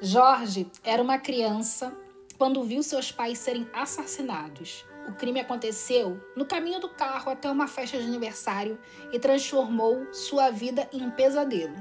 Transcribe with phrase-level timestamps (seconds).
[0.00, 1.92] Jorge era uma criança
[2.36, 4.84] quando viu seus pais serem assassinados.
[5.08, 8.78] O crime aconteceu no caminho do carro até uma festa de aniversário
[9.12, 11.74] e transformou sua vida em um pesadelo.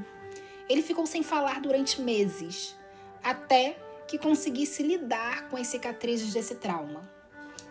[0.67, 2.75] Ele ficou sem falar durante meses,
[3.23, 3.77] até
[4.07, 7.07] que conseguisse lidar com as cicatrizes desse trauma.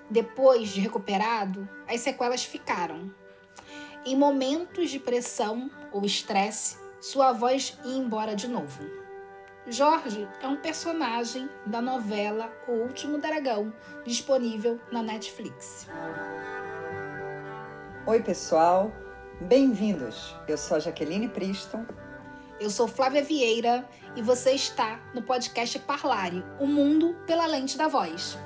[0.08, 3.12] Depois de recuperado, as sequelas ficaram.
[4.04, 9.05] Em momentos de pressão ou estresse, sua voz ia embora de novo.
[9.68, 13.72] Jorge é um personagem da novela O Último Dragão,
[14.04, 15.88] disponível na Netflix.
[18.06, 18.92] Oi, pessoal,
[19.40, 20.36] bem-vindos.
[20.46, 21.84] Eu sou a Jaqueline Priston.
[22.60, 23.84] Eu sou Flávia Vieira
[24.14, 28.38] e você está no podcast Parlare O Mundo pela Lente da Voz.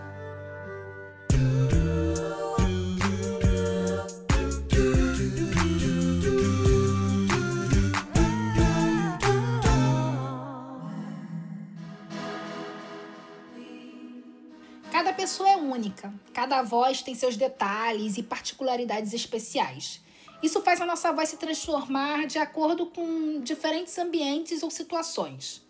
[15.13, 20.01] Pessoa é única, cada voz tem seus detalhes e particularidades especiais.
[20.43, 25.63] Isso faz a nossa voz se transformar de acordo com diferentes ambientes ou situações.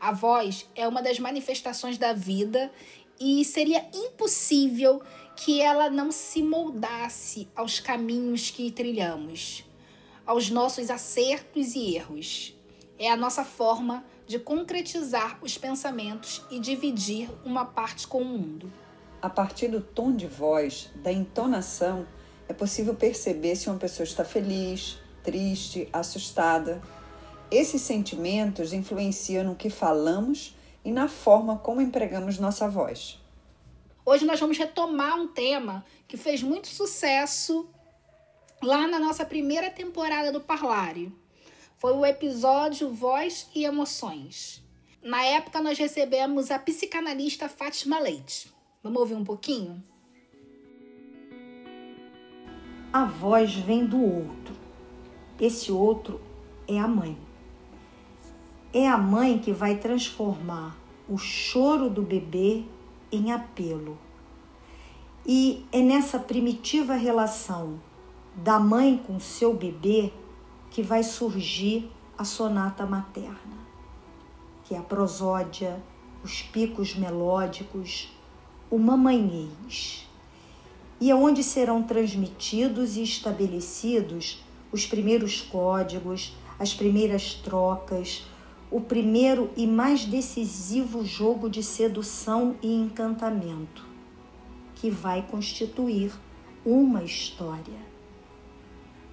[0.00, 2.72] A voz é uma das manifestações da vida
[3.18, 5.00] e seria impossível
[5.36, 9.64] que ela não se moldasse aos caminhos que trilhamos,
[10.26, 12.54] aos nossos acertos e erros.
[12.98, 18.72] É a nossa forma de concretizar os pensamentos e dividir uma parte com o mundo.
[19.20, 22.06] A partir do tom de voz, da entonação,
[22.48, 26.80] é possível perceber se uma pessoa está feliz, triste, assustada.
[27.50, 33.20] Esses sentimentos influenciam no que falamos e na forma como empregamos nossa voz.
[34.02, 37.68] Hoje nós vamos retomar um tema que fez muito sucesso
[38.62, 41.12] lá na nossa primeira temporada do Parlare.
[41.82, 44.62] Foi o episódio Voz e Emoções.
[45.02, 48.54] Na época nós recebemos a psicanalista Fátima Leite.
[48.84, 49.82] Vamos ouvir um pouquinho?
[52.92, 54.54] A voz vem do outro.
[55.40, 56.20] Esse outro
[56.68, 57.18] é a mãe.
[58.72, 60.78] É a mãe que vai transformar
[61.08, 62.62] o choro do bebê
[63.10, 63.98] em apelo.
[65.26, 67.80] E é nessa primitiva relação
[68.36, 70.12] da mãe com seu bebê
[70.72, 73.58] que vai surgir a sonata materna,
[74.64, 75.82] que é a prosódia,
[76.24, 78.08] os picos melódicos,
[78.70, 80.08] o mamanhês,
[80.98, 88.24] e é onde serão transmitidos e estabelecidos os primeiros códigos, as primeiras trocas,
[88.70, 93.84] o primeiro e mais decisivo jogo de sedução e encantamento,
[94.76, 96.12] que vai constituir
[96.64, 97.92] uma história.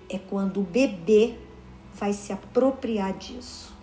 [0.07, 1.48] É quando o bebê
[1.93, 3.73] vai se apropriar disso.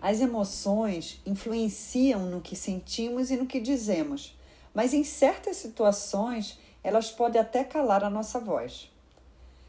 [0.00, 4.36] As emoções influenciam no que sentimos e no que dizemos,
[4.72, 8.90] mas em certas situações elas podem até calar a nossa voz.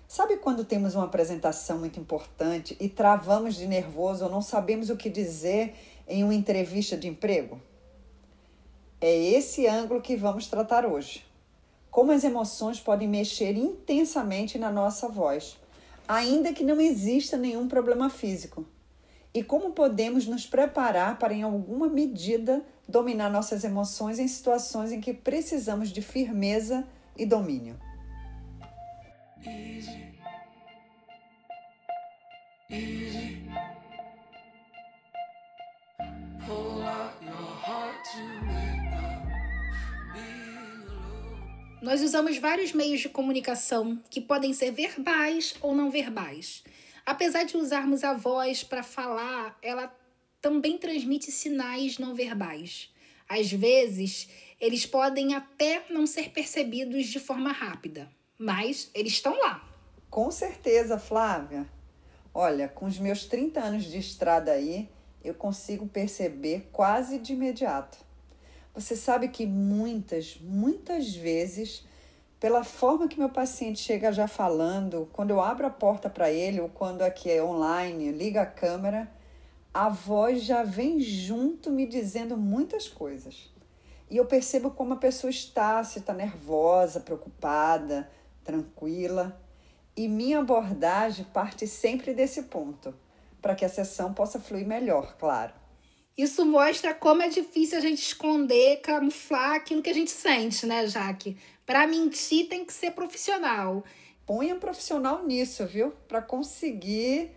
[0.08, 4.98] Sabe quando temos uma apresentação muito importante e travamos de nervoso ou não sabemos o
[4.98, 5.76] que dizer
[6.08, 7.62] em uma entrevista de emprego?
[9.00, 11.24] É esse ângulo que vamos tratar hoje.
[11.92, 15.59] Como as emoções podem mexer intensamente na nossa voz,
[16.10, 18.68] ainda que não exista nenhum problema físico
[19.32, 25.00] e como podemos nos preparar para, em alguma medida, dominar nossas emoções em situações em
[25.00, 26.84] que precisamos de firmeza
[27.16, 27.80] e domínio.
[29.46, 30.10] Easy.
[32.72, 33.09] Easy.
[41.90, 46.64] Nós usamos vários meios de comunicação que podem ser verbais ou não verbais.
[47.04, 49.92] Apesar de usarmos a voz para falar, ela
[50.40, 52.94] também transmite sinais não verbais.
[53.28, 54.30] Às vezes,
[54.62, 58.08] eles podem até não ser percebidos de forma rápida,
[58.38, 59.68] mas eles estão lá.
[60.12, 61.68] Com certeza, Flávia.
[62.32, 64.88] Olha, com os meus 30 anos de estrada aí,
[65.24, 67.98] eu consigo perceber quase de imediato.
[68.74, 71.84] Você sabe que muitas, muitas vezes
[72.40, 76.62] pela forma que meu paciente chega já falando, quando eu abro a porta para ele,
[76.62, 79.12] ou quando aqui é online, liga a câmera,
[79.74, 83.52] a voz já vem junto me dizendo muitas coisas.
[84.10, 88.10] E eu percebo como a pessoa está, se está nervosa, preocupada,
[88.44, 89.40] tranquila.
[89.96, 92.96] E minha abordagem parte sempre desse ponto,
[93.42, 95.59] para que a sessão possa fluir melhor, claro.
[96.20, 100.86] Isso mostra como é difícil a gente esconder, camuflar aquilo que a gente sente, né,
[100.86, 101.38] Jaque?
[101.66, 103.86] Para mentir tem que ser profissional.
[104.26, 105.94] Ponha um profissional nisso, viu?
[106.10, 107.32] Para conseguir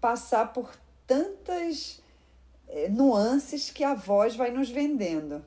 [0.00, 0.74] passar por
[1.06, 2.00] tantas
[2.66, 5.44] é, nuances que a voz vai nos vendendo.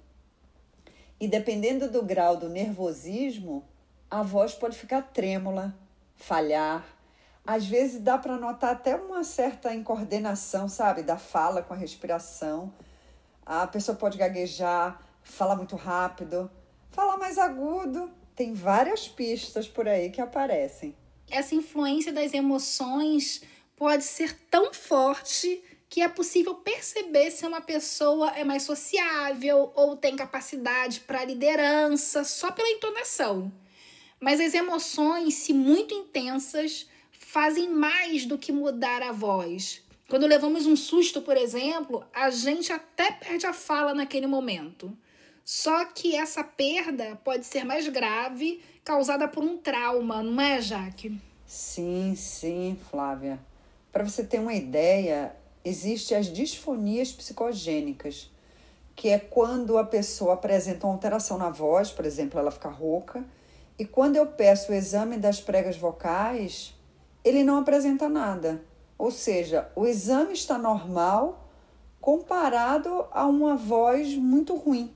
[1.19, 3.65] E dependendo do grau do nervosismo,
[4.11, 5.75] a voz pode ficar trêmula,
[6.15, 6.85] falhar.
[7.45, 12.73] Às vezes dá para notar até uma certa incoordenação, sabe, da fala com a respiração.
[13.45, 16.49] A pessoa pode gaguejar, falar muito rápido,
[16.89, 18.09] falar mais agudo.
[18.35, 20.95] Tem várias pistas por aí que aparecem.
[21.29, 23.43] Essa influência das emoções
[23.75, 29.95] pode ser tão forte que é possível perceber se uma pessoa é mais sociável ou
[29.95, 33.51] tem capacidade para liderança só pela entonação.
[34.19, 36.89] Mas as emoções, se muito intensas,
[37.19, 39.83] fazem mais do que mudar a voz.
[40.07, 44.95] Quando levamos um susto, por exemplo, a gente até perde a fala naquele momento.
[45.43, 51.19] Só que essa perda pode ser mais grave, causada por um trauma, não é, Jaque?
[51.45, 53.39] Sim, sim, Flávia.
[53.91, 58.29] Para você ter uma ideia, existem as disfonias psicogênicas,
[58.95, 63.25] que é quando a pessoa apresenta uma alteração na voz, por exemplo, ela fica rouca,
[63.77, 66.74] e quando eu peço o exame das pregas vocais,
[67.25, 68.63] ele não apresenta nada.
[68.97, 71.49] Ou seja, o exame está normal
[71.99, 74.93] comparado a uma voz muito ruim.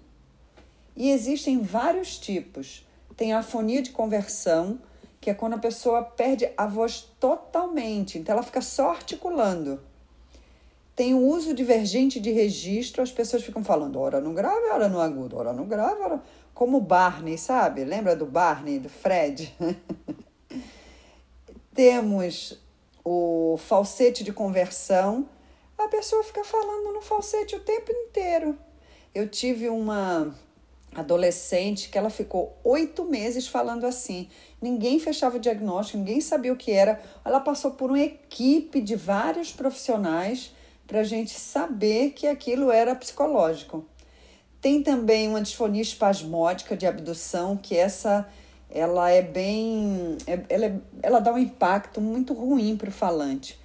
[0.96, 2.88] E existem vários tipos.
[3.18, 4.80] Tem a afonia de conversão,
[5.20, 9.81] que é quando a pessoa perde a voz totalmente, então ela fica só articulando
[11.00, 15.00] tem o uso divergente de registro, as pessoas ficam falando hora no grave, hora no
[15.00, 16.22] agudo, hora no grave, hora...
[16.54, 17.86] Como o Barney, sabe?
[17.86, 19.56] Lembra do Barney, do Fred?
[21.74, 22.60] Temos
[23.04, 25.27] o falsete de conversão,
[25.77, 28.57] a pessoa fica falando no falsete o tempo inteiro.
[29.16, 30.36] Eu tive uma
[30.94, 34.27] adolescente que ela ficou oito meses falando assim.
[34.62, 37.01] Ninguém fechava o diagnóstico, ninguém sabia o que era.
[37.24, 40.54] Ela passou por uma equipe de vários profissionais
[40.86, 43.86] para a gente saber que aquilo era psicológico.
[44.60, 48.27] Tem também uma disfonia espasmódica de abdução, que essa
[48.69, 50.18] ela é bem.
[50.27, 53.60] É, ela, é, ela dá um impacto muito ruim para o falante.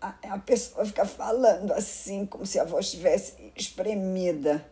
[0.00, 4.64] A, a pessoa fica falando assim, como se a voz estivesse espremida.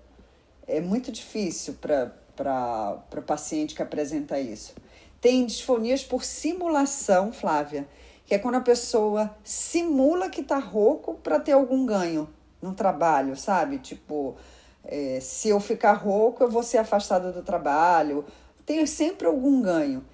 [0.66, 4.74] É muito difícil para o paciente que apresenta isso.
[5.20, 7.86] Tem disfonias por simulação, Flávia,
[8.26, 12.28] que é quando a pessoa simula que tá rouco para ter algum ganho
[12.62, 13.78] no trabalho, sabe?
[13.78, 14.36] Tipo,
[14.84, 18.24] é, se eu ficar rouco, eu vou ser afastada do trabalho.
[18.64, 20.04] Tem sempre algum ganho.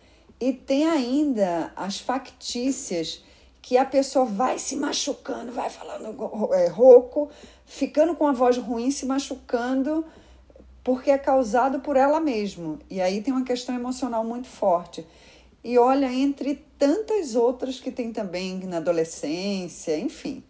[0.40, 3.22] E tem ainda as factícias
[3.60, 6.16] que a pessoa vai se machucando, vai falando
[6.54, 7.30] é, rouco,
[7.66, 10.04] ficando com a voz ruim, se machucando,
[10.82, 12.78] porque é causado por ela mesma.
[12.88, 15.06] E aí tem uma questão emocional muito forte.
[15.62, 20.42] E olha, entre tantas outras que tem também na adolescência, enfim.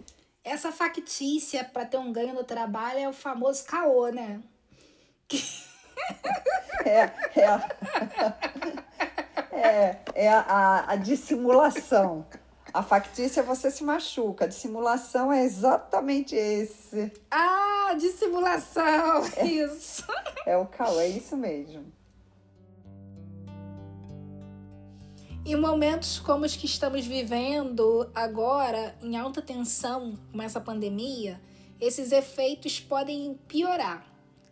[0.44, 4.40] Essa factícia para ter um ganho no trabalho é o famoso caô, né?
[6.84, 7.68] É, é, a,
[9.52, 12.26] é, é a, a, a dissimulação.
[12.72, 17.12] A factícia você se machuca, a dissimulação é exatamente esse.
[17.30, 19.24] Ah, dissimulação!
[19.36, 20.06] É, isso!
[20.46, 21.92] É o caô, é isso mesmo.
[25.44, 31.40] Em momentos como os que estamos vivendo agora, em alta tensão com essa pandemia,
[31.80, 34.06] esses efeitos podem piorar.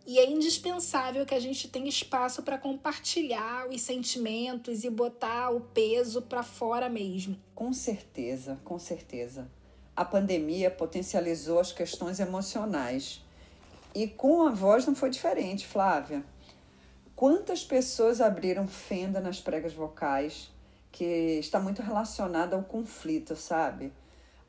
[0.09, 5.61] E é indispensável que a gente tenha espaço para compartilhar os sentimentos e botar o
[5.61, 7.37] peso para fora mesmo.
[7.53, 9.47] Com certeza, com certeza.
[9.95, 13.23] A pandemia potencializou as questões emocionais.
[13.93, 16.23] E com a voz não foi diferente, Flávia.
[17.15, 20.49] Quantas pessoas abriram fenda nas pregas vocais
[20.91, 21.05] que
[21.39, 23.93] está muito relacionada ao conflito, sabe?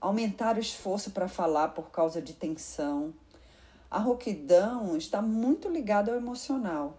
[0.00, 3.12] Aumentar o esforço para falar por causa de tensão.
[3.90, 6.98] A rouquidão está muito ligada ao emocional.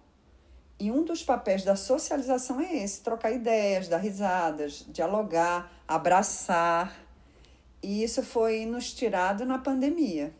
[0.79, 6.95] E um dos papéis da socialização é esse: trocar ideias, dar risadas, dialogar, abraçar.
[7.81, 10.33] E isso foi nos tirado na pandemia.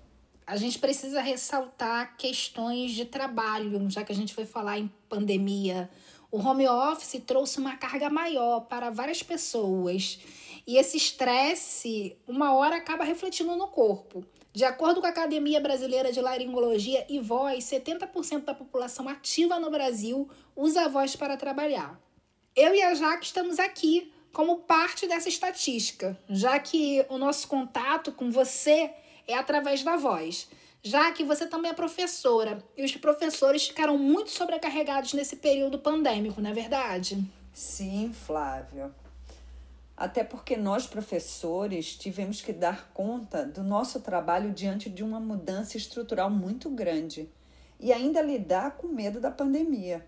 [0.46, 5.89] A gente precisa ressaltar questões de trabalho, já que a gente foi falar em pandemia
[6.31, 10.17] o home office trouxe uma carga maior para várias pessoas
[10.65, 14.25] e esse estresse, uma hora, acaba refletindo no corpo.
[14.53, 19.70] De acordo com a Academia Brasileira de Laringologia e Voz, 70% da população ativa no
[19.72, 22.00] Brasil usa a voz para trabalhar.
[22.56, 28.12] Eu e a Jaque estamos aqui como parte dessa estatística, já que o nosso contato
[28.12, 28.91] com você
[29.27, 30.50] é através da voz
[30.84, 36.41] já que você também é professora e os professores ficaram muito sobrecarregados nesse período pandêmico,
[36.41, 37.24] não é verdade?
[37.53, 38.91] Sim, Flávia.
[40.01, 45.77] Até porque nós, professores, tivemos que dar conta do nosso trabalho diante de uma mudança
[45.77, 47.29] estrutural muito grande
[47.79, 50.03] e ainda lidar com medo da pandemia.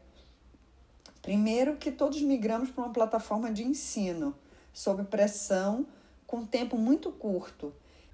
[1.22, 4.36] Primeiro, que todos migramos para uma plataforma de ensino,
[4.74, 5.86] sob pressão,
[6.26, 7.72] com tempo muito curto.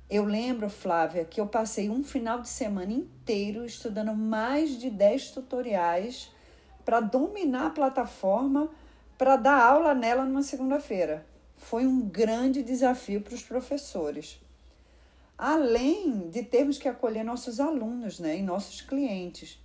[0.09, 5.31] Eu lembro, Flávia, que eu passei um final de semana inteiro estudando mais de 10
[5.31, 6.29] tutoriais
[6.83, 8.69] para dominar a plataforma
[9.17, 11.28] para dar aula nela numa segunda-feira.
[11.59, 14.39] Foi um grande desafio para os professores.
[15.37, 19.59] Além de termos que acolher nossos alunos né, e nossos clientes,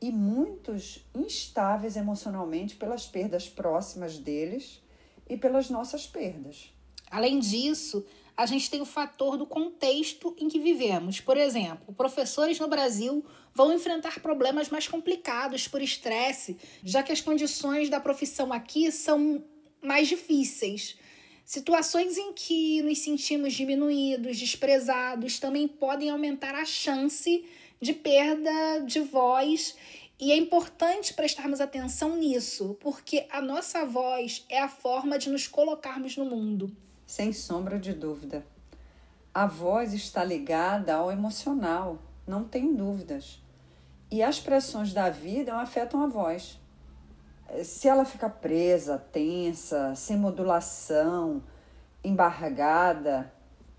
[0.00, 4.80] e muitos instáveis emocionalmente pelas perdas próximas deles
[5.28, 6.72] e pelas nossas perdas.
[7.08, 8.04] Além disso,
[8.36, 11.20] a gente tem o fator do contexto em que vivemos.
[11.20, 13.24] Por exemplo, professores no Brasil
[13.54, 19.44] vão enfrentar problemas mais complicados por estresse, já que as condições da profissão aqui são
[19.80, 20.96] mais difíceis.
[21.44, 27.44] Situações em que nos sentimos diminuídos, desprezados, também podem aumentar a chance
[27.80, 29.76] de perda de voz.
[30.18, 35.48] E é importante prestarmos atenção nisso, porque a nossa voz é a forma de nos
[35.48, 36.74] colocarmos no mundo.
[37.06, 38.46] Sem sombra de dúvida.
[39.34, 43.42] A voz está ligada ao emocional, não tem dúvidas.
[44.10, 46.58] E as pressões da vida afetam a voz.
[47.64, 51.42] Se ela fica presa, tensa, sem modulação,
[52.02, 53.30] embargada,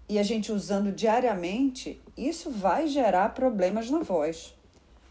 [0.07, 4.53] e a gente usando diariamente, isso vai gerar problemas na voz.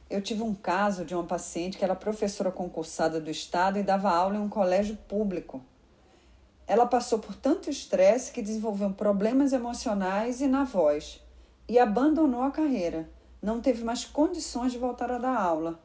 [0.09, 4.11] Eu tive um caso de uma paciente que era professora concursada do Estado e dava
[4.11, 5.61] aula em um colégio público.
[6.67, 11.21] Ela passou por tanto estresse que desenvolveu problemas emocionais e na voz
[11.69, 13.09] e abandonou a carreira.
[13.43, 15.81] Não teve mais condições de voltar a dar aula.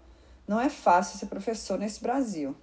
[0.47, 2.55] Não é fácil ser professor nesse Brasil.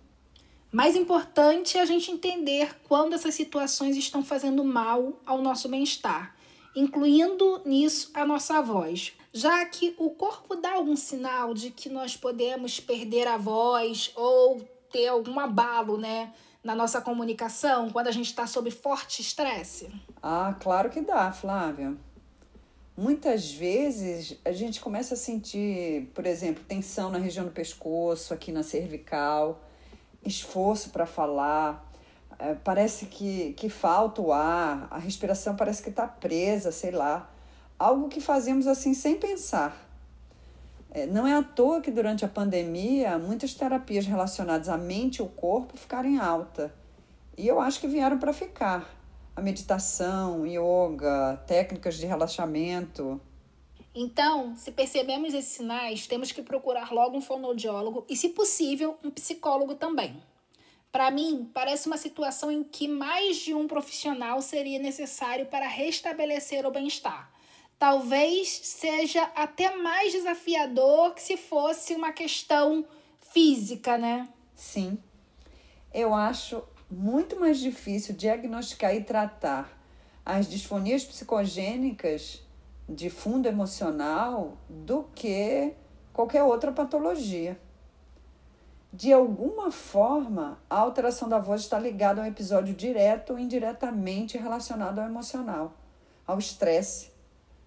[0.74, 6.34] Mais importante é a gente entender quando essas situações estão fazendo mal ao nosso bem-estar,
[6.74, 12.16] incluindo nisso a nossa voz, já que o corpo dá algum sinal de que nós
[12.16, 16.32] podemos perder a voz ou ter algum abalo, né?
[16.64, 19.88] na nossa comunicação quando a gente está sob forte estresse?
[20.20, 21.94] Ah, claro que dá, Flávia.
[22.96, 28.50] Muitas vezes a gente começa a sentir, por exemplo, tensão na região do pescoço, aqui
[28.50, 29.62] na cervical,
[30.24, 31.90] esforço para falar,
[32.38, 37.30] é, parece que, que falta o ar, a respiração parece que está presa, sei lá.
[37.78, 39.76] Algo que fazemos assim sem pensar.
[40.90, 45.22] É, não é à toa que durante a pandemia muitas terapias relacionadas à mente e
[45.22, 46.72] ao corpo ficaram em alta.
[47.36, 48.88] E eu acho que vieram para ficar.
[49.34, 53.20] A meditação, yoga, técnicas de relaxamento.
[53.94, 59.10] Então, se percebemos esses sinais, temos que procurar logo um fonoaudiólogo e, se possível, um
[59.10, 60.20] psicólogo também.
[60.90, 66.66] Para mim, parece uma situação em que mais de um profissional seria necessário para restabelecer
[66.66, 67.34] o bem-estar
[67.78, 72.84] talvez seja até mais desafiador que se fosse uma questão
[73.32, 74.28] física, né?
[74.54, 74.98] Sim.
[75.92, 79.70] Eu acho muito mais difícil diagnosticar e tratar
[80.24, 82.40] as disfonias psicogênicas
[82.88, 85.72] de fundo emocional do que
[86.12, 87.58] qualquer outra patologia.
[88.92, 94.38] De alguma forma, a alteração da voz está ligada a um episódio direto ou indiretamente
[94.38, 95.72] relacionado ao emocional,
[96.24, 97.10] ao estresse,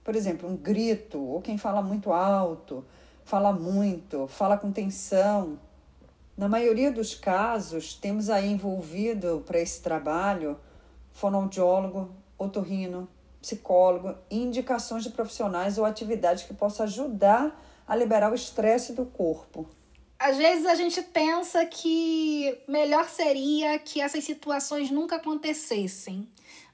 [0.03, 2.85] por exemplo, um grito, ou quem fala muito alto,
[3.25, 5.59] fala muito, fala com tensão.
[6.37, 10.57] Na maioria dos casos, temos aí envolvido para esse trabalho
[11.11, 13.09] fonoaudiólogo, otorrino,
[13.41, 19.67] psicólogo indicações de profissionais ou atividades que possam ajudar a liberar o estresse do corpo.
[20.19, 26.27] Às vezes a gente pensa que melhor seria que essas situações nunca acontecessem.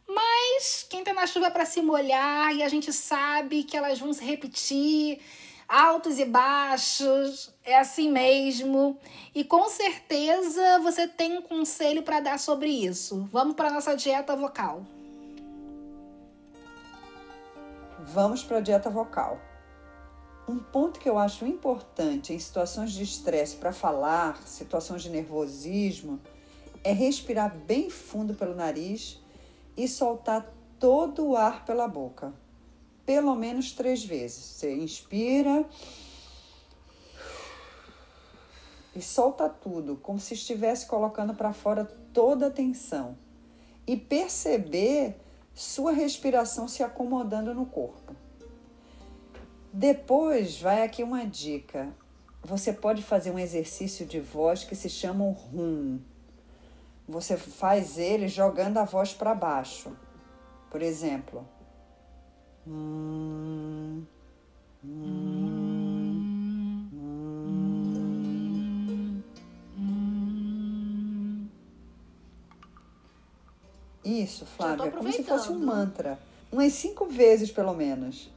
[0.08, 4.14] Mas quem tá na chuva para se molhar e a gente sabe que elas vão
[4.14, 5.20] se repetir,
[5.68, 8.98] altos e baixos, é assim mesmo.
[9.36, 13.28] E com certeza você tem um conselho para dar sobre isso.
[13.32, 14.86] Vamos para nossa dieta vocal.
[18.14, 19.40] Vamos para a dieta vocal.
[20.48, 26.22] Um ponto que eu acho importante em situações de estresse para falar, situações de nervosismo,
[26.84, 29.20] é respirar bem fundo pelo nariz
[29.76, 30.48] e soltar
[30.80, 32.32] todo o ar pela boca,
[33.04, 34.46] pelo menos três vezes.
[34.46, 35.66] Você inspira
[38.96, 43.18] e solta tudo, como se estivesse colocando para fora toda a tensão.
[43.88, 45.20] E perceber
[45.54, 48.16] sua respiração se acomodando no corpo.
[49.72, 51.94] Depois, vai aqui uma dica.
[52.44, 56.00] Você pode fazer um exercício de voz que se chama o rum.
[57.08, 59.92] você faz ele jogando a voz para baixo.
[60.70, 61.48] Por exemplo.
[62.66, 64.04] Hum,
[64.84, 65.43] hum,
[74.04, 76.20] Isso, Flávia, como se fosse um mantra.
[76.52, 78.30] Umas cinco vezes, pelo menos.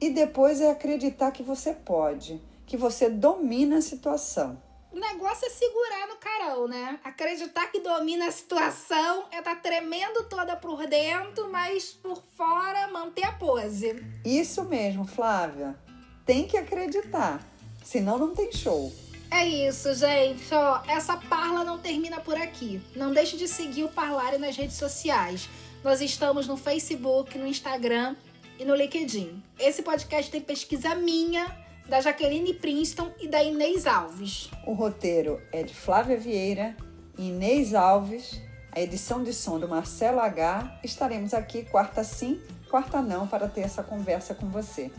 [0.00, 4.60] E depois é acreditar que você pode, que você domina a situação.
[4.90, 6.98] O negócio é segurar no carão, né?
[7.04, 12.88] Acreditar que domina a situação é estar tá tremendo toda por dentro, mas por fora
[12.88, 14.02] manter a pose.
[14.24, 15.76] Isso mesmo, Flávia.
[16.24, 17.40] Tem que acreditar,
[17.84, 18.90] senão não tem show.
[19.30, 20.52] É isso, gente.
[20.54, 22.80] Ó, essa parla não termina por aqui.
[22.96, 25.48] Não deixe de seguir o Parlare nas redes sociais.
[25.84, 28.16] Nós estamos no Facebook, no Instagram
[28.58, 29.42] e no LinkedIn.
[29.58, 31.46] Esse podcast tem pesquisa minha
[31.88, 34.50] da Jaqueline Princeton e da Inês Alves.
[34.66, 36.76] O roteiro é de Flávia Vieira
[37.16, 38.40] Inês Alves.
[38.72, 40.80] A edição de som do Marcelo H.
[40.84, 44.90] Estaremos aqui quarta sim, quarta não, para ter essa conversa com você.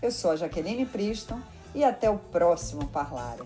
[0.00, 1.40] Eu sou a Jaqueline Princeton
[1.74, 3.42] e até o próximo Parlare.